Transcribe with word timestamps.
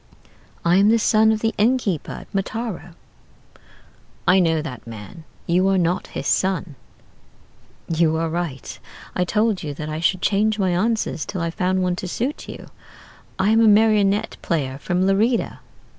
I 0.65 0.77
am 0.77 0.89
the 0.89 0.97
son 0.97 1.31
of 1.31 1.41
the 1.41 1.53
innkeeper 1.59 2.11
at 2.11 2.33
Mataro.' 2.33 2.95
"'I 4.27 4.39
know 4.39 4.61
that 4.63 4.87
man: 4.87 5.25
you 5.45 5.67
are 5.69 5.77
not 5.77 6.07
his 6.17 6.25
son.' 6.25 6.73
"'You 7.87 8.15
are 8.15 8.27
right: 8.27 8.79
I 9.15 9.23
told 9.23 9.61
you 9.61 9.75
that 9.75 9.89
I 9.89 9.99
should 9.99 10.23
change 10.23 10.57
my 10.57 10.71
answers 10.71 11.23
till 11.23 11.41
I 11.41 11.51
found 11.51 11.83
one 11.83 11.95
to 11.97 12.07
suit 12.07 12.49
you. 12.49 12.69
I 13.37 13.51
am 13.51 13.61
a 13.61 13.67
marionette 13.67 14.37
player 14.41 14.79
from 14.79 15.05
Lerida.' 15.05 15.59